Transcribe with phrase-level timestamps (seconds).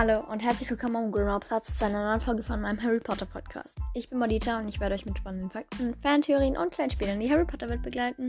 [0.00, 3.26] Hallo und herzlich willkommen am Grimmaur Platz zu einer neuen Folge von meinem Harry Potter
[3.26, 3.80] Podcast.
[3.94, 7.28] Ich bin Modita und ich werde euch mit spannenden Fakten, Fantheorien und Kleinspielen in die
[7.28, 8.28] Harry Potter Welt begleiten.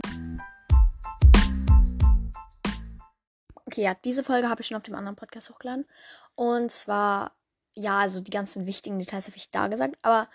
[3.66, 5.86] Okay, ja, diese Folge habe ich schon auf dem anderen Podcast hochgeladen.
[6.34, 7.34] Und zwar,
[7.75, 9.95] ja, also die ganzen wichtigen Details habe ich da gesagt.
[10.01, 10.27] Aber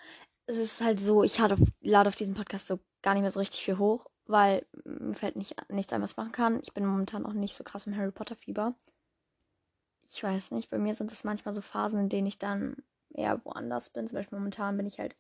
[0.46, 3.32] es ist halt so, ich lade auf, lade auf diesem Podcast so gar nicht mehr
[3.32, 6.60] so richtig viel hoch, weil mir fällt nicht, nichts ein, was ich machen kann.
[6.62, 8.76] Ich bin momentan auch nicht so krass im Harry Potter Fieber
[10.06, 12.76] ich weiß nicht, bei mir sind es manchmal so Phasen, in denen ich dann
[13.12, 14.06] eher woanders bin.
[14.06, 15.16] Zum Beispiel momentan bin ich halt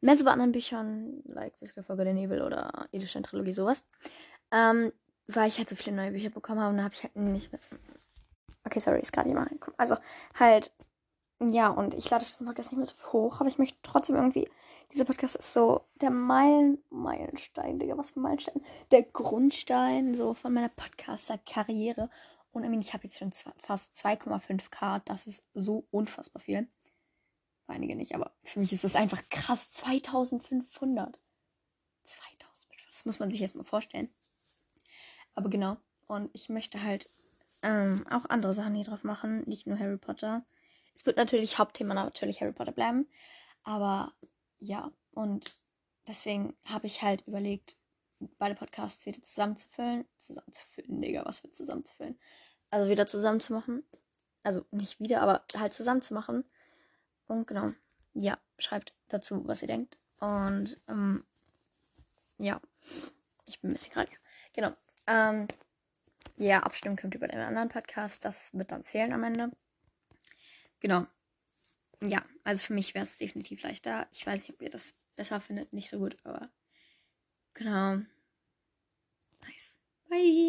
[0.00, 3.84] mehr so bei anderen Büchern, like The Folge der Nebel oder Edelstein Trilogie, sowas.
[4.50, 4.92] Ähm,
[5.28, 7.52] weil ich halt so viele neue Bücher bekommen habe und da habe ich halt nicht
[7.52, 7.62] mit.
[8.64, 9.78] Okay, sorry, ist gerade jemand reingekommen.
[9.78, 9.96] Also
[10.38, 10.72] halt,
[11.40, 14.48] ja, und ich lade diesen Podcast nicht mehr so hoch, aber ich möchte trotzdem irgendwie.
[14.92, 18.60] Dieser Podcast ist so der Meilen, Meilenstein, Digga, was für Meilenstein?
[18.90, 22.10] Der Grundstein so von meiner Podcaster-Karriere.
[22.52, 25.00] Und ich habe jetzt schon fast 2,5k.
[25.04, 26.68] Das ist so unfassbar viel.
[27.64, 29.70] Für einige nicht, aber für mich ist das einfach krass.
[29.72, 31.18] 2500.
[32.04, 32.88] 2500.
[32.90, 34.10] Das muss man sich erstmal vorstellen.
[35.34, 35.78] Aber genau.
[36.06, 37.08] Und ich möchte halt
[37.62, 39.44] ähm, auch andere Sachen hier drauf machen.
[39.46, 40.44] Nicht nur Harry Potter.
[40.94, 43.08] Es wird natürlich Hauptthema natürlich Harry Potter bleiben.
[43.62, 44.12] Aber
[44.58, 44.92] ja.
[45.12, 45.56] Und
[46.06, 47.76] deswegen habe ich halt überlegt,
[48.38, 50.06] beide Podcasts wieder zusammenzufüllen.
[50.16, 52.18] Zusammenzufüllen, Digga, was wird zusammenzufüllen?
[52.70, 53.84] Also wieder zusammenzumachen.
[54.42, 56.44] Also nicht wieder, aber halt zusammenzumachen.
[57.26, 57.72] Und genau.
[58.14, 59.98] Ja, schreibt dazu, was ihr denkt.
[60.20, 61.24] Und ähm,
[62.38, 62.60] ja,
[63.46, 64.10] ich bin ein bisschen krank.
[64.52, 64.72] Genau.
[65.06, 65.48] Ähm,
[66.36, 68.24] ja, abstimmen könnt ihr bei dem anderen Podcast.
[68.24, 69.50] Das wird dann zählen am Ende.
[70.80, 71.06] Genau.
[72.02, 74.08] Ja, also für mich wäre es definitiv leichter.
[74.12, 75.72] Ich weiß nicht, ob ihr das besser findet.
[75.72, 76.50] Nicht so gut, aber
[77.54, 78.02] genau.
[79.46, 79.80] Nice.
[80.08, 80.42] Bye.